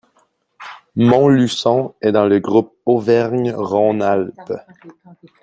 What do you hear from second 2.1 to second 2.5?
dans le